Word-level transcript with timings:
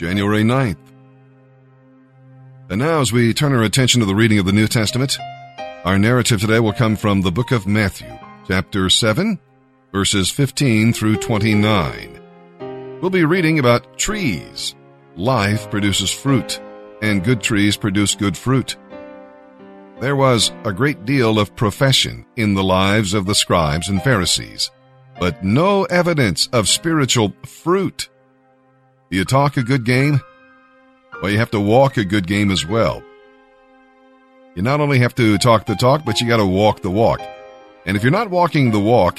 January 0.00 0.42
9th. 0.42 0.78
And 2.70 2.78
now, 2.78 3.02
as 3.02 3.12
we 3.12 3.34
turn 3.34 3.52
our 3.52 3.62
attention 3.62 4.00
to 4.00 4.06
the 4.06 4.14
reading 4.14 4.38
of 4.38 4.46
the 4.46 4.52
New 4.52 4.66
Testament, 4.66 5.18
our 5.84 5.98
narrative 5.98 6.40
today 6.40 6.58
will 6.58 6.72
come 6.72 6.96
from 6.96 7.20
the 7.20 7.30
book 7.30 7.50
of 7.50 7.66
Matthew, 7.66 8.08
chapter 8.48 8.88
7, 8.88 9.38
verses 9.92 10.30
15 10.30 10.94
through 10.94 11.18
29. 11.18 12.18
We'll 13.02 13.10
be 13.10 13.26
reading 13.26 13.58
about 13.58 13.98
trees. 13.98 14.74
Life 15.16 15.70
produces 15.70 16.10
fruit, 16.10 16.58
and 17.02 17.22
good 17.22 17.42
trees 17.42 17.76
produce 17.76 18.14
good 18.14 18.38
fruit. 18.38 18.78
There 20.00 20.16
was 20.16 20.50
a 20.64 20.72
great 20.72 21.04
deal 21.04 21.38
of 21.38 21.54
profession 21.56 22.24
in 22.36 22.54
the 22.54 22.64
lives 22.64 23.12
of 23.12 23.26
the 23.26 23.34
scribes 23.34 23.90
and 23.90 24.02
Pharisees, 24.02 24.70
but 25.18 25.44
no 25.44 25.84
evidence 25.84 26.48
of 26.54 26.70
spiritual 26.70 27.34
fruit. 27.44 28.08
You 29.12 29.24
talk 29.24 29.56
a 29.56 29.64
good 29.64 29.84
game? 29.84 30.20
Well, 31.20 31.32
you 31.32 31.38
have 31.38 31.50
to 31.50 31.60
walk 31.60 31.96
a 31.96 32.04
good 32.04 32.28
game 32.28 32.52
as 32.52 32.64
well. 32.64 33.02
You 34.54 34.62
not 34.62 34.80
only 34.80 35.00
have 35.00 35.16
to 35.16 35.36
talk 35.36 35.66
the 35.66 35.74
talk, 35.74 36.04
but 36.04 36.20
you 36.20 36.28
got 36.28 36.36
to 36.36 36.46
walk 36.46 36.80
the 36.80 36.92
walk. 36.92 37.20
And 37.86 37.96
if 37.96 38.04
you're 38.04 38.12
not 38.12 38.30
walking 38.30 38.70
the 38.70 38.78
walk, 38.78 39.18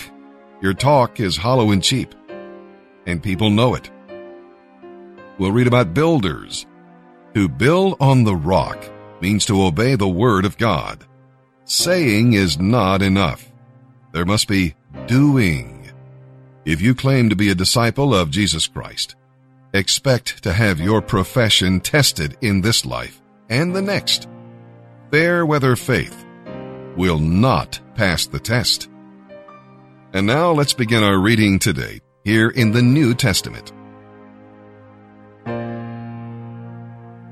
your 0.61 0.73
talk 0.73 1.19
is 1.19 1.35
hollow 1.35 1.71
and 1.71 1.83
cheap. 1.83 2.15
And 3.05 3.21
people 3.21 3.49
know 3.49 3.75
it. 3.75 3.91
We'll 5.37 5.51
read 5.51 5.67
about 5.67 5.93
builders. 5.93 6.65
To 7.33 7.49
build 7.49 7.97
on 7.99 8.23
the 8.23 8.35
rock 8.35 8.89
means 9.21 9.45
to 9.47 9.61
obey 9.61 9.95
the 9.95 10.07
word 10.07 10.45
of 10.45 10.57
God. 10.57 11.03
Saying 11.65 12.31
is 12.31 12.57
not 12.57 13.01
enough. 13.01 13.51
There 14.13 14.25
must 14.25 14.47
be 14.47 14.75
doing. 15.07 15.91
If 16.63 16.79
you 16.79 16.95
claim 16.95 17.29
to 17.29 17.35
be 17.35 17.49
a 17.49 17.55
disciple 17.55 18.15
of 18.15 18.31
Jesus 18.31 18.67
Christ, 18.67 19.15
expect 19.73 20.43
to 20.43 20.53
have 20.53 20.79
your 20.79 21.01
profession 21.01 21.79
tested 21.79 22.37
in 22.41 22.61
this 22.61 22.85
life 22.85 23.21
and 23.49 23.75
the 23.75 23.81
next. 23.81 24.27
Fair 25.11 25.45
weather 25.45 25.75
faith 25.75 26.25
will 26.97 27.19
not 27.19 27.79
pass 27.95 28.25
the 28.25 28.39
test. 28.39 28.89
And 30.13 30.27
now 30.27 30.51
let's 30.51 30.73
begin 30.73 31.03
our 31.03 31.19
reading 31.19 31.57
today 31.57 32.01
here 32.23 32.49
in 32.49 32.71
the 32.71 32.81
New 32.81 33.13
Testament. 33.13 33.71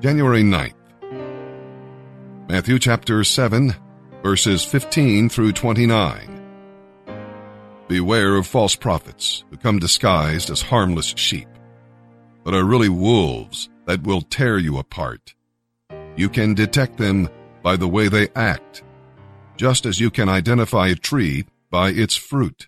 January 0.01 0.43
9th. 0.43 0.75
Matthew 2.47 2.79
chapter 2.79 3.23
7, 3.23 3.75
verses 4.23 4.63
15 4.63 5.27
through 5.27 5.51
29. 5.51 6.39
Beware 7.89 8.35
of 8.37 8.47
false 8.47 8.75
prophets 8.75 9.43
who 9.49 9.57
come 9.57 9.77
disguised 9.77 10.49
as 10.49 10.61
harmless 10.61 11.13
sheep, 11.17 11.49
but 12.49 12.57
are 12.57 12.63
really 12.63 12.89
wolves 12.89 13.69
that 13.85 14.01
will 14.01 14.23
tear 14.23 14.57
you 14.57 14.79
apart. 14.79 15.35
You 16.15 16.29
can 16.29 16.55
detect 16.55 16.97
them 16.97 17.29
by 17.61 17.75
the 17.75 17.87
way 17.87 18.07
they 18.07 18.29
act, 18.35 18.81
just 19.55 19.85
as 19.85 19.99
you 19.99 20.09
can 20.09 20.27
identify 20.27 20.87
a 20.87 20.95
tree 20.95 21.45
by 21.69 21.89
its 21.91 22.15
fruit. 22.15 22.67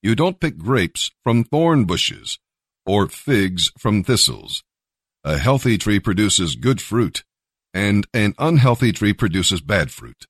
You 0.00 0.14
don't 0.14 0.38
pick 0.38 0.58
grapes 0.58 1.10
from 1.24 1.42
thorn 1.42 1.86
bushes 1.86 2.38
or 2.86 3.08
figs 3.08 3.72
from 3.76 4.04
thistles. 4.04 4.62
A 5.24 5.38
healthy 5.38 5.76
tree 5.76 5.98
produces 5.98 6.54
good 6.54 6.80
fruit 6.80 7.24
and 7.74 8.06
an 8.14 8.32
unhealthy 8.38 8.92
tree 8.92 9.12
produces 9.12 9.60
bad 9.60 9.90
fruit. 9.90 10.28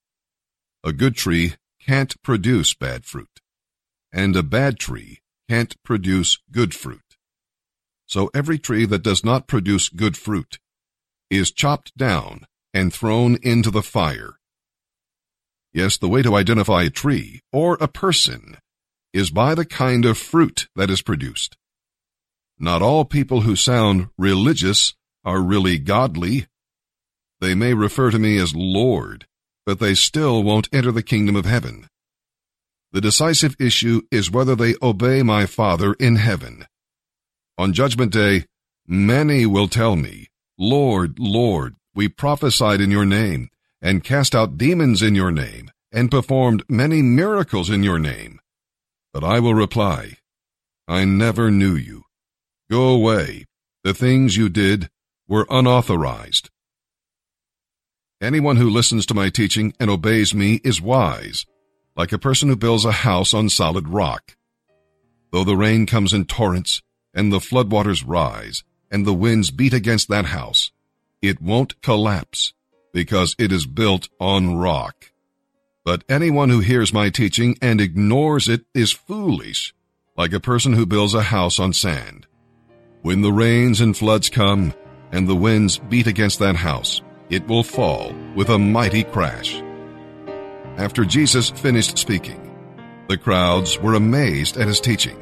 A 0.82 0.94
good 0.94 1.16
tree 1.16 1.56
can't 1.86 2.16
produce 2.22 2.72
bad 2.72 3.04
fruit, 3.04 3.42
and 4.10 4.34
a 4.34 4.42
bad 4.42 4.78
tree 4.78 5.18
can't 5.50 5.76
produce 5.82 6.38
good 6.50 6.74
fruit. 6.74 7.05
So 8.06 8.30
every 8.34 8.58
tree 8.58 8.86
that 8.86 9.02
does 9.02 9.24
not 9.24 9.48
produce 9.48 9.88
good 9.88 10.16
fruit 10.16 10.58
is 11.30 11.50
chopped 11.50 11.96
down 11.96 12.46
and 12.72 12.92
thrown 12.92 13.36
into 13.42 13.70
the 13.70 13.82
fire. 13.82 14.38
Yes, 15.72 15.98
the 15.98 16.08
way 16.08 16.22
to 16.22 16.36
identify 16.36 16.84
a 16.84 16.90
tree 16.90 17.40
or 17.52 17.76
a 17.80 17.88
person 17.88 18.58
is 19.12 19.30
by 19.30 19.54
the 19.54 19.64
kind 19.64 20.04
of 20.04 20.18
fruit 20.18 20.68
that 20.76 20.90
is 20.90 21.02
produced. 21.02 21.56
Not 22.58 22.82
all 22.82 23.04
people 23.04 23.42
who 23.42 23.56
sound 23.56 24.08
religious 24.16 24.94
are 25.24 25.42
really 25.42 25.78
godly 25.78 26.46
they 27.40 27.54
may 27.54 27.74
refer 27.74 28.10
to 28.10 28.18
me 28.18 28.38
as 28.38 28.54
Lord, 28.54 29.26
but 29.66 29.78
they 29.78 29.94
still 29.94 30.42
won't 30.42 30.68
enter 30.72 30.90
the 30.90 31.02
kingdom 31.02 31.36
of 31.36 31.44
heaven. 31.44 31.88
The 32.92 33.00
decisive 33.00 33.56
issue 33.60 34.02
is 34.10 34.30
whether 34.30 34.56
they 34.56 34.74
obey 34.80 35.22
my 35.22 35.44
Father 35.44 35.94
in 35.94 36.16
heaven. 36.16 36.64
On 37.58 37.72
Judgment 37.72 38.12
Day, 38.12 38.44
many 38.86 39.46
will 39.46 39.66
tell 39.66 39.96
me, 39.96 40.28
Lord, 40.58 41.18
Lord, 41.18 41.74
we 41.94 42.06
prophesied 42.06 42.82
in 42.82 42.90
your 42.90 43.06
name, 43.06 43.48
and 43.80 44.04
cast 44.04 44.34
out 44.34 44.58
demons 44.58 45.00
in 45.00 45.14
your 45.14 45.30
name, 45.30 45.70
and 45.90 46.10
performed 46.10 46.64
many 46.68 47.00
miracles 47.00 47.70
in 47.70 47.82
your 47.82 47.98
name. 47.98 48.40
But 49.14 49.24
I 49.24 49.40
will 49.40 49.54
reply, 49.54 50.18
I 50.86 51.06
never 51.06 51.50
knew 51.50 51.74
you. 51.74 52.02
Go 52.70 52.90
away. 52.90 53.46
The 53.84 53.94
things 53.94 54.36
you 54.36 54.50
did 54.50 54.90
were 55.26 55.46
unauthorized. 55.48 56.50
Anyone 58.20 58.56
who 58.56 58.68
listens 58.68 59.06
to 59.06 59.14
my 59.14 59.30
teaching 59.30 59.72
and 59.80 59.88
obeys 59.88 60.34
me 60.34 60.60
is 60.62 60.82
wise, 60.82 61.46
like 61.96 62.12
a 62.12 62.18
person 62.18 62.50
who 62.50 62.56
builds 62.56 62.84
a 62.84 62.92
house 62.92 63.32
on 63.32 63.48
solid 63.48 63.88
rock. 63.88 64.36
Though 65.32 65.44
the 65.44 65.56
rain 65.56 65.86
comes 65.86 66.12
in 66.12 66.26
torrents, 66.26 66.82
and 67.16 67.32
the 67.32 67.38
floodwaters 67.38 68.04
rise, 68.06 68.62
and 68.90 69.04
the 69.04 69.14
winds 69.14 69.50
beat 69.50 69.72
against 69.72 70.08
that 70.08 70.26
house, 70.26 70.70
it 71.22 71.40
won't 71.40 71.80
collapse, 71.80 72.52
because 72.92 73.34
it 73.38 73.50
is 73.50 73.66
built 73.66 74.08
on 74.20 74.56
rock. 74.56 75.10
But 75.84 76.04
anyone 76.08 76.50
who 76.50 76.60
hears 76.60 76.92
my 76.92 77.10
teaching 77.10 77.56
and 77.62 77.80
ignores 77.80 78.48
it 78.48 78.66
is 78.74 78.92
foolish, 78.92 79.74
like 80.16 80.32
a 80.32 80.40
person 80.40 80.74
who 80.74 80.86
builds 80.86 81.14
a 81.14 81.22
house 81.22 81.58
on 81.58 81.72
sand. 81.72 82.26
When 83.02 83.22
the 83.22 83.32
rains 83.32 83.80
and 83.80 83.96
floods 83.96 84.28
come, 84.28 84.74
and 85.12 85.26
the 85.26 85.36
winds 85.36 85.78
beat 85.78 86.06
against 86.06 86.38
that 86.40 86.56
house, 86.56 87.00
it 87.30 87.46
will 87.48 87.62
fall 87.62 88.14
with 88.34 88.50
a 88.50 88.58
mighty 88.58 89.04
crash. 89.04 89.62
After 90.76 91.04
Jesus 91.04 91.50
finished 91.50 91.96
speaking, 91.96 92.42
the 93.08 93.16
crowds 93.16 93.78
were 93.78 93.94
amazed 93.94 94.56
at 94.56 94.66
his 94.66 94.80
teaching, 94.80 95.16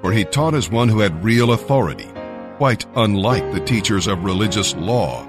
for 0.00 0.12
he 0.12 0.24
taught 0.24 0.54
as 0.54 0.70
one 0.70 0.88
who 0.88 1.00
had 1.00 1.24
real 1.24 1.52
authority, 1.52 2.08
quite 2.56 2.86
unlike 2.96 3.52
the 3.52 3.60
teachers 3.60 4.06
of 4.06 4.24
religious 4.24 4.74
law. 4.76 5.24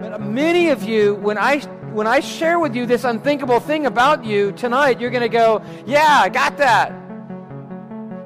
But 0.00 0.12
uh, 0.12 0.18
many 0.18 0.70
of 0.70 0.82
you, 0.82 1.14
when 1.16 1.38
I 1.38 1.60
when 1.92 2.06
I 2.06 2.20
share 2.20 2.58
with 2.58 2.76
you 2.76 2.86
this 2.86 3.04
unthinkable 3.04 3.60
thing 3.60 3.86
about 3.86 4.24
you 4.24 4.52
tonight, 4.52 5.00
you're 5.00 5.10
going 5.10 5.22
to 5.22 5.28
go, 5.28 5.62
"Yeah, 5.86 6.20
I 6.22 6.28
got 6.28 6.58
that." 6.58 7.06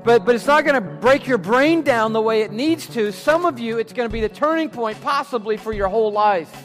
but, 0.05 0.25
but 0.25 0.35
it's 0.35 0.47
not 0.47 0.65
going 0.65 0.75
to 0.75 0.81
break 0.81 1.27
your 1.27 1.39
brain 1.39 1.83
down 1.83 2.13
the 2.13 2.21
way 2.21 2.43
it 2.43 2.53
needs 2.53 2.87
to. 2.89 3.13
Some 3.13 3.45
of 3.45 3.59
you, 3.59 3.79
it's 3.79 3.93
going 3.93 4.09
to 4.09 4.13
be 4.13 4.21
the 4.21 4.29
turning 4.29 4.71
point 4.71 5.01
possibly 5.03 5.57
for 5.57 5.73
your 5.73 5.89
whole 5.89 6.11
life. 6.11 6.65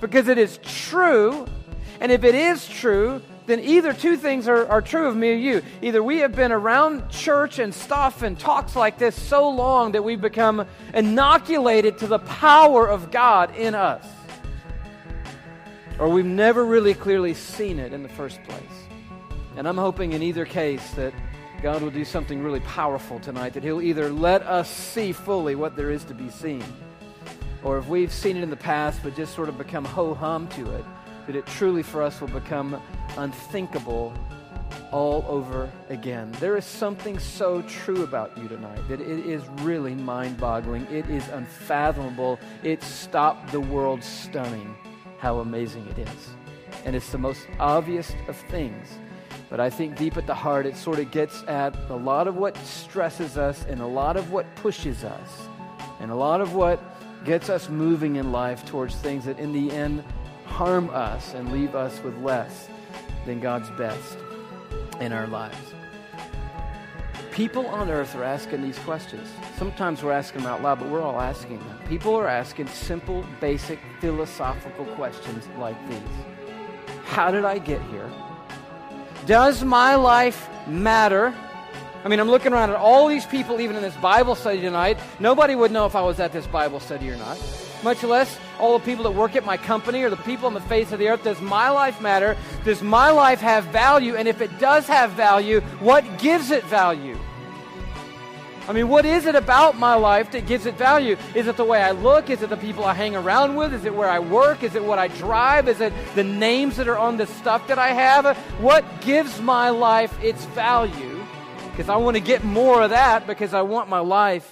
Because 0.00 0.28
it 0.28 0.38
is 0.38 0.58
true, 0.62 1.46
and 2.00 2.10
if 2.10 2.24
it 2.24 2.34
is 2.34 2.66
true, 2.66 3.20
then 3.46 3.60
either 3.60 3.92
two 3.92 4.16
things 4.16 4.48
are, 4.48 4.66
are 4.68 4.80
true 4.80 5.08
of 5.08 5.16
me 5.16 5.30
or 5.30 5.34
you. 5.34 5.62
Either 5.82 6.02
we 6.02 6.18
have 6.18 6.34
been 6.34 6.52
around 6.52 7.10
church 7.10 7.58
and 7.58 7.74
stuff 7.74 8.22
and 8.22 8.38
talks 8.38 8.74
like 8.74 8.96
this 8.96 9.20
so 9.20 9.50
long 9.50 9.92
that 9.92 10.02
we've 10.02 10.20
become 10.20 10.66
inoculated 10.94 11.98
to 11.98 12.06
the 12.06 12.20
power 12.20 12.88
of 12.88 13.10
God 13.10 13.54
in 13.56 13.74
us, 13.74 14.06
or 15.98 16.08
we've 16.08 16.24
never 16.24 16.64
really 16.64 16.94
clearly 16.94 17.34
seen 17.34 17.78
it 17.78 17.92
in 17.92 18.02
the 18.02 18.08
first 18.08 18.42
place. 18.44 18.62
And 19.56 19.68
I'm 19.68 19.76
hoping 19.76 20.12
in 20.12 20.22
either 20.22 20.46
case 20.46 20.92
that 20.92 21.12
God 21.60 21.82
will 21.82 21.90
do 21.90 22.06
something 22.06 22.42
really 22.42 22.60
powerful 22.60 23.20
tonight, 23.20 23.52
that 23.52 23.62
He'll 23.62 23.82
either 23.82 24.10
let 24.10 24.42
us 24.42 24.70
see 24.70 25.12
fully 25.12 25.54
what 25.54 25.76
there 25.76 25.90
is 25.90 26.04
to 26.04 26.14
be 26.14 26.30
seen, 26.30 26.64
or 27.62 27.76
if 27.76 27.86
we've 27.88 28.12
seen 28.12 28.38
it 28.38 28.42
in 28.42 28.48
the 28.48 28.56
past 28.56 29.02
but 29.02 29.14
just 29.14 29.34
sort 29.34 29.50
of 29.50 29.58
become 29.58 29.84
ho 29.84 30.14
hum 30.14 30.48
to 30.48 30.70
it, 30.74 30.84
that 31.30 31.38
it 31.38 31.46
truly 31.46 31.82
for 31.82 32.02
us 32.02 32.20
will 32.20 32.28
become 32.28 32.80
unthinkable 33.16 34.12
all 34.90 35.24
over 35.28 35.70
again. 35.88 36.32
There 36.40 36.56
is 36.56 36.64
something 36.64 37.20
so 37.20 37.62
true 37.62 38.02
about 38.02 38.36
you 38.36 38.48
tonight 38.48 38.80
that 38.88 39.00
it 39.00 39.26
is 39.26 39.46
really 39.60 39.94
mind 39.94 40.38
boggling. 40.38 40.86
It 40.90 41.08
is 41.08 41.28
unfathomable. 41.28 42.40
It 42.64 42.82
stopped 42.82 43.52
the 43.52 43.60
world 43.60 44.02
stunning 44.02 44.74
how 45.18 45.38
amazing 45.38 45.86
it 45.86 45.98
is. 45.98 46.30
And 46.84 46.96
it's 46.96 47.12
the 47.12 47.18
most 47.18 47.46
obvious 47.60 48.12
of 48.26 48.36
things 48.36 48.98
but 49.50 49.58
I 49.58 49.68
think 49.68 49.96
deep 49.96 50.16
at 50.16 50.28
the 50.28 50.34
heart, 50.34 50.64
it 50.64 50.76
sort 50.76 51.00
of 51.00 51.10
gets 51.10 51.42
at 51.48 51.74
a 51.90 51.96
lot 51.96 52.28
of 52.28 52.36
what 52.36 52.56
stresses 52.58 53.36
us 53.36 53.66
and 53.68 53.80
a 53.80 53.86
lot 53.86 54.16
of 54.16 54.30
what 54.30 54.46
pushes 54.54 55.02
us 55.02 55.48
and 55.98 56.12
a 56.12 56.14
lot 56.14 56.40
of 56.40 56.54
what 56.54 56.80
gets 57.24 57.50
us 57.50 57.68
moving 57.68 58.14
in 58.16 58.30
life 58.30 58.64
towards 58.64 58.94
things 58.94 59.24
that 59.24 59.40
in 59.40 59.52
the 59.52 59.72
end 59.72 60.04
harm 60.60 60.90
us 60.90 61.32
and 61.32 61.50
leave 61.50 61.74
us 61.74 62.02
with 62.02 62.14
less 62.18 62.68
than 63.24 63.40
God's 63.40 63.70
best. 63.70 64.18
in 65.00 65.10
our 65.14 65.26
lives. 65.26 65.56
People 67.32 67.66
on 67.68 67.88
earth 67.88 68.14
are 68.14 68.24
asking 68.24 68.60
these 68.60 68.78
questions. 68.80 69.26
Sometimes 69.56 70.02
we're 70.02 70.12
asking 70.12 70.42
them 70.42 70.52
out 70.52 70.60
loud, 70.62 70.78
but 70.80 70.90
we're 70.90 71.00
all 71.00 71.18
asking 71.18 71.58
them. 71.60 71.78
People 71.88 72.14
are 72.14 72.28
asking 72.28 72.66
simple, 72.68 73.24
basic, 73.40 73.78
philosophical 74.00 74.84
questions 74.96 75.48
like 75.56 75.78
these 75.88 76.14
How 77.04 77.30
did 77.30 77.46
I 77.46 77.56
get 77.56 77.80
here? 77.84 78.10
Does 79.24 79.64
my 79.64 79.94
life 79.94 80.50
matter? 80.68 81.34
I 82.04 82.08
mean, 82.08 82.20
I'm 82.20 82.28
looking 82.28 82.52
around 82.52 82.68
at 82.68 82.76
all 82.76 83.08
these 83.08 83.24
people, 83.24 83.62
even 83.62 83.76
in 83.76 83.82
this 83.82 83.96
Bible 83.96 84.34
study 84.34 84.60
tonight. 84.60 84.98
Nobody 85.20 85.54
would 85.54 85.72
know 85.72 85.86
if 85.86 85.96
I 85.96 86.02
was 86.02 86.20
at 86.20 86.32
this 86.32 86.46
Bible 86.46 86.80
study 86.80 87.08
or 87.08 87.16
not, 87.16 87.38
much 87.82 88.02
less 88.02 88.38
all 88.58 88.78
the 88.78 88.84
people 88.84 89.04
that 89.04 89.12
work 89.12 89.36
at 89.36 89.44
my 89.44 89.56
company 89.56 90.02
or 90.02 90.10
the 90.10 90.16
people 90.16 90.46
on 90.46 90.54
the 90.54 90.60
face 90.62 90.92
of 90.92 90.98
the 90.98 91.08
earth. 91.08 91.24
Does 91.24 91.40
my 91.40 91.70
life 91.70 92.00
matter? 92.00 92.36
Does 92.64 92.82
my 92.82 93.10
life 93.10 93.40
have 93.40 93.64
value? 93.66 94.16
And 94.16 94.28
if 94.28 94.40
it 94.40 94.58
does 94.58 94.86
have 94.86 95.10
value, 95.12 95.60
what 95.80 96.18
gives 96.18 96.50
it 96.50 96.64
value? 96.64 97.18
I 98.68 98.72
mean, 98.72 98.88
what 98.88 99.04
is 99.04 99.26
it 99.26 99.34
about 99.34 99.78
my 99.78 99.94
life 99.94 100.30
that 100.30 100.46
gives 100.46 100.64
it 100.64 100.76
value? 100.76 101.16
Is 101.34 101.48
it 101.48 101.56
the 101.56 101.64
way 101.64 101.82
I 101.82 101.90
look? 101.90 102.30
Is 102.30 102.42
it 102.42 102.50
the 102.50 102.56
people 102.56 102.84
I 102.84 102.94
hang 102.94 103.16
around 103.16 103.56
with? 103.56 103.74
Is 103.74 103.84
it 103.84 103.92
where 103.92 104.08
I 104.08 104.20
work? 104.20 104.62
Is 104.62 104.76
it 104.76 104.84
what 104.84 104.98
I 104.98 105.08
drive? 105.08 105.66
Is 105.66 105.80
it 105.80 105.92
the 106.14 106.22
names 106.22 106.76
that 106.76 106.86
are 106.86 106.98
on 106.98 107.16
the 107.16 107.26
stuff 107.26 107.66
that 107.66 107.78
I 107.78 107.88
have? 107.88 108.36
What 108.60 108.84
gives 109.00 109.40
my 109.40 109.70
life 109.70 110.16
its 110.22 110.44
value? 110.46 111.20
Because 111.70 111.88
I 111.88 111.96
want 111.96 112.16
to 112.16 112.20
get 112.20 112.44
more 112.44 112.82
of 112.82 112.90
that 112.90 113.26
because 113.26 113.54
I 113.54 113.62
want 113.62 113.88
my 113.88 114.00
life 114.00 114.48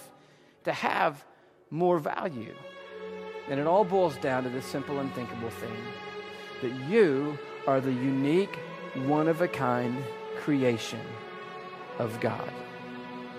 to 0.64 0.72
have 0.72 1.24
more 1.70 1.98
value. 1.98 2.54
And 3.50 3.58
it 3.58 3.66
all 3.66 3.84
boils 3.84 4.16
down 4.16 4.44
to 4.44 4.50
this 4.50 4.64
simple, 4.64 5.00
unthinkable 5.00 5.50
thing 5.50 5.76
that 6.62 6.74
you 6.88 7.38
are 7.66 7.80
the 7.80 7.92
unique, 7.92 8.56
one 8.94 9.28
of 9.28 9.40
a 9.40 9.48
kind 9.48 10.02
creation 10.36 11.00
of 11.98 12.18
God. 12.20 12.52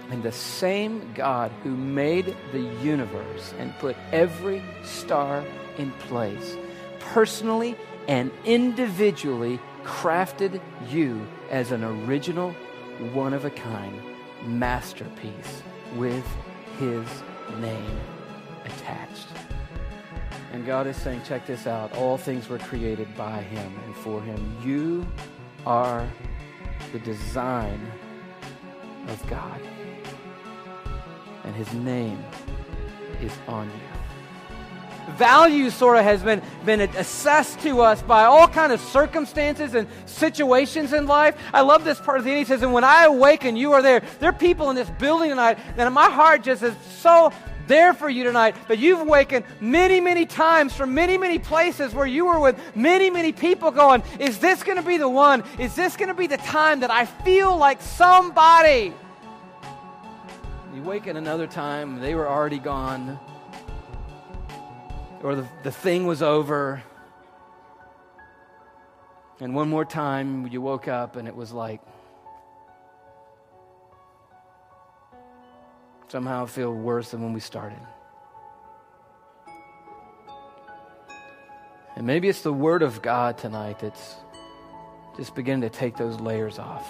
And 0.09 0.23
the 0.23 0.31
same 0.31 1.13
God 1.13 1.51
who 1.63 1.75
made 1.75 2.35
the 2.51 2.61
universe 2.81 3.53
and 3.59 3.77
put 3.79 3.95
every 4.11 4.63
star 4.83 5.43
in 5.77 5.91
place 5.91 6.57
personally 6.99 7.75
and 8.07 8.31
individually 8.43 9.59
crafted 9.83 10.59
you 10.89 11.25
as 11.49 11.71
an 11.71 11.83
original, 11.83 12.51
one 13.13 13.33
of 13.33 13.45
a 13.45 13.49
kind 13.49 14.01
masterpiece 14.45 15.63
with 15.95 16.25
his 16.79 17.05
name 17.59 17.99
attached. 18.65 19.27
And 20.51 20.65
God 20.65 20.87
is 20.87 20.97
saying, 20.97 21.21
check 21.25 21.45
this 21.45 21.67
out. 21.67 21.95
All 21.95 22.17
things 22.17 22.49
were 22.49 22.59
created 22.59 23.07
by 23.15 23.41
him 23.41 23.79
and 23.85 23.95
for 23.95 24.21
him. 24.21 24.57
You 24.63 25.07
are 25.65 26.07
the 26.91 26.99
design 26.99 27.79
of 29.07 29.27
God 29.27 29.61
and 31.49 31.55
his 31.55 31.73
name 31.73 32.23
is 33.21 33.31
on 33.47 33.67
you. 33.67 35.13
Value 35.15 35.71
sort 35.71 35.97
of 35.97 36.03
has 36.03 36.21
been, 36.21 36.41
been 36.63 36.81
assessed 36.81 37.59
to 37.61 37.81
us 37.81 38.03
by 38.03 38.25
all 38.25 38.47
kind 38.47 38.71
of 38.71 38.79
circumstances 38.79 39.73
and 39.73 39.87
situations 40.05 40.93
in 40.93 41.07
life. 41.07 41.35
I 41.51 41.61
love 41.61 41.83
this 41.83 41.99
part 41.99 42.19
of 42.19 42.25
the 42.25 42.29
end. 42.29 42.39
He 42.39 42.45
says, 42.45 42.61
and 42.61 42.71
when 42.71 42.83
I 42.83 43.05
awaken, 43.05 43.55
you 43.55 43.73
are 43.73 43.81
there. 43.81 44.03
There 44.19 44.29
are 44.29 44.33
people 44.33 44.69
in 44.69 44.75
this 44.75 44.89
building 44.91 45.31
tonight 45.31 45.57
that 45.75 45.91
my 45.91 46.09
heart 46.09 46.43
just 46.43 46.61
is 46.61 46.75
so 46.99 47.33
there 47.69 47.93
for 47.93 48.09
you 48.09 48.25
tonight. 48.25 48.55
But 48.67 48.79
you've 48.79 48.99
awakened 48.99 49.45
many, 49.61 50.01
many 50.01 50.25
times 50.25 50.73
from 50.73 50.93
many, 50.93 51.17
many 51.17 51.39
places 51.39 51.93
where 51.93 52.05
you 52.05 52.25
were 52.25 52.39
with 52.41 52.59
many, 52.75 53.09
many 53.09 53.31
people 53.31 53.71
going, 53.71 54.03
Is 54.19 54.39
this 54.39 54.61
going 54.63 54.75
to 54.75 54.83
be 54.83 54.97
the 54.97 55.07
one? 55.07 55.45
Is 55.57 55.73
this 55.75 55.95
going 55.95 56.09
to 56.09 56.13
be 56.13 56.27
the 56.27 56.37
time 56.37 56.81
that 56.81 56.91
I 56.91 57.05
feel 57.05 57.55
like 57.55 57.81
somebody? 57.81 58.93
You 60.75 60.83
wake 60.83 61.07
at 61.07 61.15
another 61.15 61.47
time, 61.47 61.99
they 61.99 62.15
were 62.15 62.27
already 62.27 62.59
gone, 62.59 63.19
or 65.23 65.35
the, 65.35 65.47
the 65.63 65.71
thing 65.71 66.05
was 66.05 66.21
over. 66.21 66.83
And 69.41 69.55
one 69.55 69.69
more 69.69 69.85
time, 69.85 70.47
you 70.47 70.61
woke 70.61 70.87
up 70.87 71.15
and 71.15 71.27
it 71.27 71.35
was 71.35 71.53
like, 71.53 71.81
somehow 76.09 76.45
feel 76.45 76.73
worse 76.73 77.11
than 77.11 77.21
when 77.21 77.33
we 77.33 77.39
started. 77.39 77.79
And 81.95 82.07
maybe 82.07 82.29
it's 82.29 82.41
the 82.41 82.53
Word 82.53 82.81
of 82.81 83.01
God 83.01 83.37
tonight 83.37 83.79
that's 83.79 84.15
just 85.17 85.35
beginning 85.35 85.69
to 85.69 85.69
take 85.69 85.97
those 85.97 86.19
layers 86.19 86.57
off. 86.57 86.89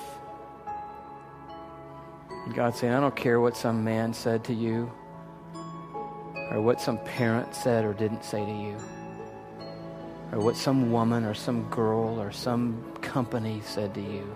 And 2.45 2.53
God's 2.55 2.79
saying, 2.79 2.93
I 2.93 2.99
don't 2.99 3.15
care 3.15 3.41
what 3.41 3.57
some 3.57 3.83
man 3.83 4.13
said 4.13 4.43
to 4.45 4.53
you, 4.53 4.91
or 6.51 6.61
what 6.61 6.79
some 6.79 6.97
parent 6.99 7.53
said 7.53 7.83
or 7.83 7.93
didn't 7.93 8.23
say 8.23 8.45
to 8.45 8.51
you, 8.51 8.77
or 10.31 10.39
what 10.39 10.55
some 10.55 10.91
woman 10.91 11.25
or 11.25 11.33
some 11.33 11.69
girl 11.69 12.21
or 12.21 12.31
some 12.31 12.93
company 13.01 13.61
said 13.65 13.93
to 13.95 14.01
you. 14.01 14.35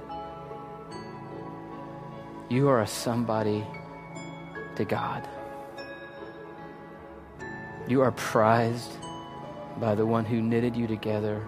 You 2.49 2.67
are 2.67 2.81
a 2.81 2.87
somebody 2.87 3.65
to 4.75 4.85
God. 4.85 5.27
You 7.87 8.01
are 8.01 8.11
prized 8.11 8.91
by 9.77 9.95
the 9.95 10.05
one 10.05 10.25
who 10.25 10.41
knitted 10.41 10.75
you 10.75 10.87
together. 10.87 11.45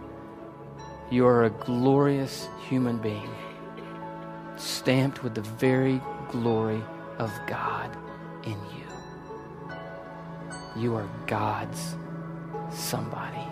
You 1.09 1.25
are 1.27 1.45
a 1.45 1.49
glorious 1.49 2.47
human 2.67 2.97
being, 2.97 3.29
stamped 4.57 5.23
with 5.23 5.35
the 5.35 5.41
very 5.41 6.01
glory 6.29 6.83
of 7.19 7.31
God 7.47 7.95
in 8.43 8.57
you. 8.75 8.85
You 10.75 10.95
are 10.95 11.07
God's 11.25 11.95
somebody. 12.71 13.47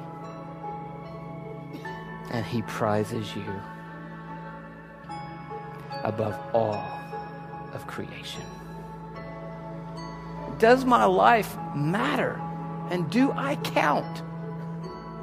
And 2.31 2.45
He 2.45 2.63
prizes 2.63 3.33
you 3.35 3.61
above 6.03 6.37
all 6.53 6.83
of 7.73 7.87
creation. 7.87 8.43
Does 10.63 10.85
my 10.85 11.03
life 11.03 11.57
matter? 11.75 12.39
And 12.89 13.09
do 13.09 13.33
I 13.33 13.57
count? 13.57 14.19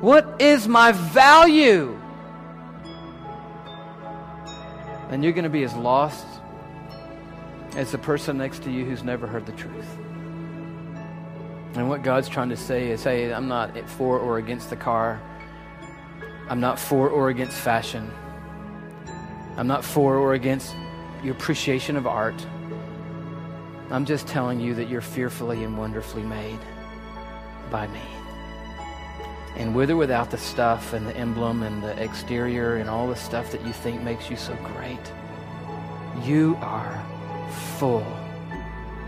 What 0.03 0.37
is 0.39 0.69
my 0.69 0.93
value? 0.93 1.99
And 5.09 5.25
you're 5.25 5.33
going 5.33 5.45
to 5.45 5.49
be 5.49 5.63
as 5.63 5.75
lost 5.77 6.27
as 7.75 7.91
the 7.91 7.97
person 7.97 8.37
next 8.37 8.65
to 8.65 8.71
you 8.71 8.85
who's 8.85 9.03
never 9.03 9.27
heard 9.27 9.47
the 9.47 9.53
truth. 9.53 9.89
And 11.73 11.89
what 11.89 12.03
God's 12.03 12.29
trying 12.29 12.51
to 12.51 12.57
say 12.57 12.91
is 12.91 13.03
hey, 13.03 13.33
I'm 13.33 13.49
not 13.49 13.89
for 13.89 14.19
or 14.19 14.37
against 14.37 14.69
the 14.69 14.77
car. 14.77 15.23
I'm 16.51 16.61
not 16.61 16.79
for 16.79 17.09
or 17.09 17.31
against 17.31 17.57
fashion. 17.57 18.11
I'm 19.57 19.67
not 19.67 19.87
for 19.87 20.17
or 20.17 20.35
against 20.35 20.77
your 21.25 21.35
appreciation 21.35 21.97
of 21.97 22.07
art. 22.07 22.47
I'm 23.91 24.05
just 24.05 24.29
telling 24.29 24.61
you 24.61 24.75
that 24.75 24.89
you're 24.89 25.01
fearfully 25.01 25.65
and 25.65 25.77
wonderfully 25.77 26.23
made 26.23 26.61
by 27.73 27.89
me. 27.89 28.03
And 29.57 29.75
with 29.75 29.91
or 29.91 29.97
without 29.97 30.31
the 30.31 30.39
stuff 30.39 30.93
and 30.93 31.07
the 31.07 31.17
emblem 31.17 31.65
and 31.65 31.83
the 31.83 32.01
exterior 32.01 32.77
and 32.77 32.89
all 32.89 33.09
the 33.09 33.17
stuff 33.17 33.51
that 33.51 33.67
you 33.67 33.73
think 33.73 34.01
makes 34.03 34.31
you 34.31 34.37
so 34.37 34.55
great, 34.75 35.13
you 36.23 36.57
are 36.61 37.05
full 37.79 38.07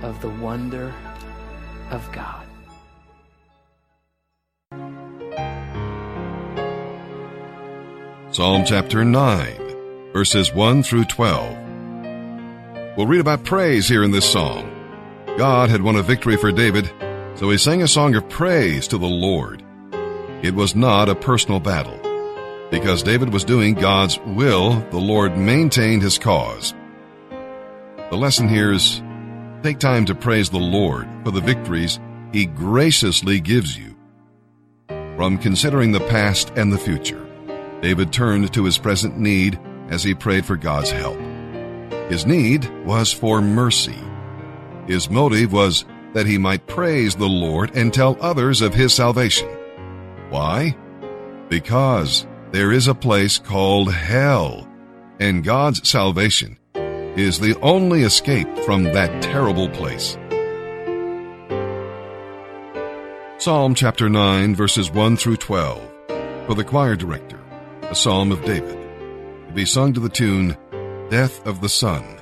of 0.02 0.20
the 0.20 0.28
wonder 0.28 0.92
of 1.90 2.10
God. 2.10 2.44
Psalm 8.32 8.64
chapter 8.64 9.04
9, 9.04 10.12
verses 10.12 10.52
1 10.52 10.82
through 10.82 11.04
12. 11.04 11.58
We'll 12.96 13.06
read 13.06 13.20
about 13.20 13.44
praise 13.44 13.88
here 13.88 14.02
in 14.02 14.10
this 14.10 14.30
psalm. 14.30 14.71
God 15.38 15.70
had 15.70 15.80
won 15.80 15.96
a 15.96 16.02
victory 16.02 16.36
for 16.36 16.52
David, 16.52 16.92
so 17.36 17.48
he 17.48 17.56
sang 17.56 17.82
a 17.82 17.88
song 17.88 18.14
of 18.14 18.28
praise 18.28 18.86
to 18.88 18.98
the 18.98 19.06
Lord. 19.06 19.64
It 20.42 20.54
was 20.54 20.74
not 20.74 21.08
a 21.08 21.14
personal 21.14 21.58
battle. 21.58 21.98
Because 22.70 23.02
David 23.02 23.32
was 23.32 23.44
doing 23.44 23.74
God's 23.74 24.18
will, 24.20 24.80
the 24.90 24.98
Lord 24.98 25.38
maintained 25.38 26.02
his 26.02 26.18
cause. 26.18 26.74
The 28.10 28.16
lesson 28.16 28.48
here 28.48 28.72
is 28.72 29.02
take 29.62 29.78
time 29.78 30.04
to 30.06 30.14
praise 30.14 30.50
the 30.50 30.58
Lord 30.58 31.08
for 31.24 31.30
the 31.30 31.40
victories 31.40 31.98
He 32.32 32.46
graciously 32.46 33.40
gives 33.40 33.78
you. 33.78 33.96
From 35.16 35.38
considering 35.38 35.92
the 35.92 36.00
past 36.00 36.52
and 36.56 36.72
the 36.72 36.78
future, 36.78 37.26
David 37.80 38.12
turned 38.12 38.52
to 38.52 38.64
his 38.64 38.78
present 38.78 39.18
need 39.18 39.58
as 39.88 40.02
he 40.02 40.14
prayed 40.14 40.44
for 40.44 40.56
God's 40.56 40.90
help. 40.90 41.18
His 42.10 42.26
need 42.26 42.68
was 42.84 43.12
for 43.12 43.40
mercy. 43.40 43.98
His 44.86 45.10
motive 45.10 45.52
was 45.52 45.84
that 46.12 46.26
he 46.26 46.38
might 46.38 46.66
praise 46.66 47.14
the 47.14 47.28
Lord 47.28 47.70
and 47.74 47.92
tell 47.92 48.16
others 48.20 48.60
of 48.60 48.74
his 48.74 48.92
salvation. 48.92 49.48
Why? 50.28 50.76
Because 51.48 52.26
there 52.50 52.72
is 52.72 52.86
a 52.88 52.94
place 52.94 53.38
called 53.38 53.92
hell 53.92 54.68
and 55.20 55.44
God's 55.44 55.88
salvation 55.88 56.58
is 56.74 57.38
the 57.38 57.58
only 57.60 58.02
escape 58.02 58.48
from 58.60 58.84
that 58.84 59.22
terrible 59.22 59.68
place. 59.68 60.16
Psalm 63.38 63.74
chapter 63.74 64.08
9, 64.08 64.54
verses 64.54 64.90
1 64.90 65.16
through 65.16 65.36
12, 65.36 65.80
for 66.46 66.54
the 66.54 66.64
choir 66.64 66.96
director, 66.96 67.40
a 67.82 67.94
psalm 67.94 68.32
of 68.32 68.44
David, 68.44 68.78
to 69.46 69.52
be 69.52 69.64
sung 69.64 69.92
to 69.92 70.00
the 70.00 70.08
tune, 70.08 70.56
Death 71.10 71.44
of 71.46 71.60
the 71.60 71.68
Son. 71.68 72.21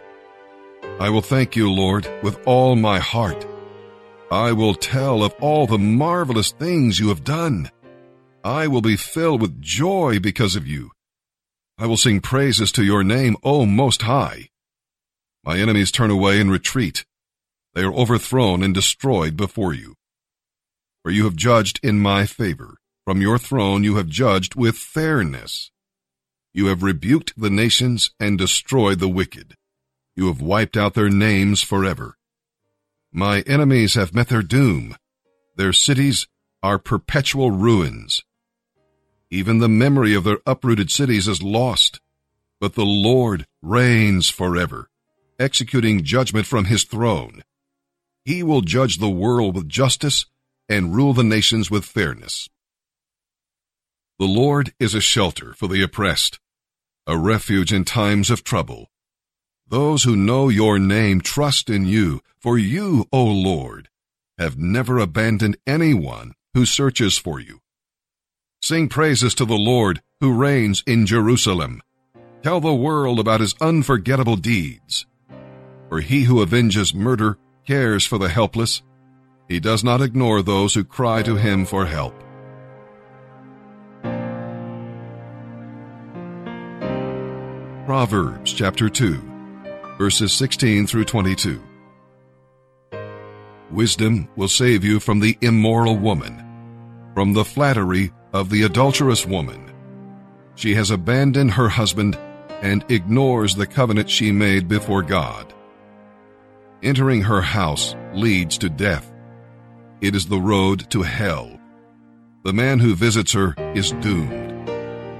I 1.00 1.08
will 1.08 1.22
thank 1.22 1.56
you, 1.56 1.72
Lord, 1.72 2.06
with 2.22 2.38
all 2.46 2.76
my 2.76 2.98
heart. 2.98 3.46
I 4.30 4.52
will 4.52 4.74
tell 4.74 5.24
of 5.24 5.34
all 5.40 5.66
the 5.66 5.78
marvelous 5.78 6.52
things 6.52 7.00
you 7.00 7.08
have 7.08 7.24
done. 7.24 7.70
I 8.44 8.68
will 8.68 8.82
be 8.82 8.96
filled 8.96 9.40
with 9.40 9.60
joy 9.60 10.20
because 10.20 10.54
of 10.54 10.66
you. 10.66 10.92
I 11.78 11.86
will 11.86 11.96
sing 11.96 12.20
praises 12.20 12.70
to 12.72 12.84
your 12.84 13.02
name, 13.02 13.36
O 13.42 13.66
Most 13.66 14.02
High. 14.02 14.50
My 15.42 15.58
enemies 15.58 15.90
turn 15.90 16.10
away 16.10 16.40
and 16.40 16.52
retreat. 16.52 17.04
They 17.74 17.82
are 17.82 17.92
overthrown 17.92 18.62
and 18.62 18.74
destroyed 18.74 19.36
before 19.36 19.72
you 19.74 19.96
for 21.02 21.10
you 21.10 21.24
have 21.24 21.36
judged 21.36 21.80
in 21.82 21.98
my 21.98 22.26
favor. 22.26 22.76
From 23.04 23.22
your 23.22 23.38
throne 23.38 23.82
you 23.82 23.96
have 23.96 24.08
judged 24.08 24.54
with 24.54 24.76
fairness. 24.76 25.70
You 26.52 26.66
have 26.66 26.82
rebuked 26.82 27.32
the 27.36 27.50
nations 27.50 28.10
and 28.20 28.36
destroyed 28.36 28.98
the 28.98 29.08
wicked. 29.08 29.54
You 30.20 30.26
have 30.26 30.42
wiped 30.42 30.76
out 30.76 30.92
their 30.92 31.08
names 31.08 31.62
forever. 31.62 32.18
My 33.10 33.40
enemies 33.46 33.94
have 33.94 34.12
met 34.12 34.28
their 34.28 34.42
doom. 34.42 34.94
Their 35.56 35.72
cities 35.72 36.28
are 36.62 36.78
perpetual 36.78 37.50
ruins. 37.50 38.22
Even 39.30 39.60
the 39.60 39.68
memory 39.70 40.12
of 40.12 40.24
their 40.24 40.40
uprooted 40.44 40.90
cities 40.90 41.26
is 41.26 41.42
lost. 41.42 42.02
But 42.60 42.74
the 42.74 42.84
Lord 42.84 43.46
reigns 43.62 44.28
forever, 44.28 44.90
executing 45.38 46.04
judgment 46.04 46.46
from 46.46 46.66
his 46.66 46.84
throne. 46.84 47.42
He 48.26 48.42
will 48.42 48.60
judge 48.60 48.98
the 48.98 49.08
world 49.08 49.54
with 49.54 49.70
justice 49.70 50.26
and 50.68 50.94
rule 50.94 51.14
the 51.14 51.24
nations 51.24 51.70
with 51.70 51.86
fairness. 51.86 52.46
The 54.18 54.26
Lord 54.26 54.74
is 54.78 54.94
a 54.94 55.00
shelter 55.00 55.54
for 55.54 55.66
the 55.66 55.82
oppressed, 55.82 56.38
a 57.06 57.16
refuge 57.16 57.72
in 57.72 57.86
times 57.86 58.28
of 58.28 58.44
trouble. 58.44 58.90
Those 59.70 60.02
who 60.02 60.16
know 60.16 60.48
your 60.48 60.80
name 60.80 61.20
trust 61.20 61.70
in 61.70 61.86
you, 61.86 62.20
for 62.40 62.58
you, 62.58 63.06
O 63.12 63.24
Lord, 63.24 63.88
have 64.36 64.58
never 64.58 64.98
abandoned 64.98 65.56
anyone 65.64 66.34
who 66.54 66.66
searches 66.66 67.16
for 67.16 67.38
you. 67.38 67.60
Sing 68.60 68.88
praises 68.88 69.32
to 69.36 69.44
the 69.44 69.54
Lord 69.54 70.02
who 70.18 70.36
reigns 70.36 70.82
in 70.88 71.06
Jerusalem. 71.06 71.82
Tell 72.42 72.60
the 72.60 72.74
world 72.74 73.20
about 73.20 73.40
his 73.40 73.54
unforgettable 73.60 74.34
deeds. 74.34 75.06
For 75.88 76.00
he 76.00 76.24
who 76.24 76.42
avenges 76.42 76.92
murder 76.92 77.38
cares 77.64 78.04
for 78.04 78.18
the 78.18 78.28
helpless 78.28 78.82
he 79.48 79.60
does 79.60 79.82
not 79.82 80.00
ignore 80.00 80.42
those 80.42 80.74
who 80.74 80.84
cry 80.84 81.22
to 81.22 81.36
him 81.36 81.64
for 81.64 81.86
help. 81.86 82.14
Proverbs 87.84 88.52
chapter 88.52 88.88
2, 88.88 89.29
verses 90.00 90.32
16 90.32 90.86
through 90.86 91.04
22. 91.04 91.62
Wisdom 93.70 94.26
will 94.34 94.48
save 94.48 94.82
you 94.82 94.98
from 94.98 95.20
the 95.20 95.36
immoral 95.42 95.94
woman, 95.94 96.42
from 97.12 97.34
the 97.34 97.44
flattery 97.44 98.10
of 98.32 98.48
the 98.48 98.62
adulterous 98.62 99.26
woman. 99.26 99.70
She 100.54 100.74
has 100.74 100.90
abandoned 100.90 101.50
her 101.50 101.68
husband 101.68 102.16
and 102.62 102.82
ignores 102.88 103.54
the 103.54 103.66
covenant 103.66 104.08
she 104.08 104.32
made 104.32 104.68
before 104.68 105.02
God. 105.02 105.52
Entering 106.82 107.20
her 107.20 107.42
house 107.42 107.94
leads 108.14 108.56
to 108.56 108.70
death 108.70 109.12
it 110.00 110.14
is 110.14 110.24
the 110.24 110.40
road 110.40 110.88
to 110.92 111.02
hell. 111.02 111.60
The 112.42 112.54
man 112.54 112.78
who 112.78 112.94
visits 112.94 113.34
her 113.34 113.54
is 113.74 113.92
doomed. 114.00 114.66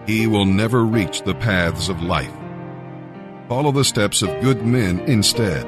He 0.09 0.27
will 0.27 0.47
never 0.47 0.87
reach 0.87 1.21
the 1.21 1.35
paths 1.35 1.91
of 1.91 2.03
life. 2.03 2.40
Follow 3.51 3.73
the 3.73 3.85
steps 3.85 4.23
of 4.23 4.41
good 4.43 4.65
men 4.65 5.01
instead, 5.01 5.67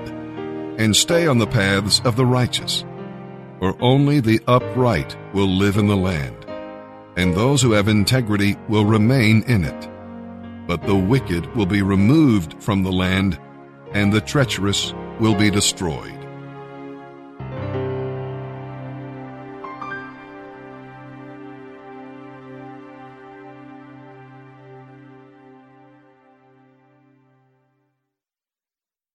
and 0.79 0.95
stay 0.95 1.27
on 1.27 1.39
the 1.39 1.49
paths 1.49 2.01
of 2.05 2.15
the 2.15 2.25
righteous. 2.25 2.85
For 3.59 3.77
only 3.83 4.21
the 4.21 4.41
upright 4.47 5.17
will 5.35 5.49
live 5.49 5.77
in 5.77 5.89
the 5.89 5.97
land, 5.97 6.47
and 7.17 7.35
those 7.35 7.61
who 7.61 7.73
have 7.73 7.89
integrity 7.89 8.57
will 8.69 8.85
remain 8.85 9.43
in 9.49 9.65
it. 9.65 9.91
But 10.69 10.87
the 10.87 10.95
wicked 10.95 11.57
will 11.57 11.67
be 11.67 11.83
removed 11.83 12.63
from 12.63 12.85
the 12.85 12.93
land, 12.93 13.37
and 13.93 14.13
the 14.13 14.21
treacherous 14.21 14.95
will 15.19 15.35
be 15.35 15.51
destroyed. 15.51 16.22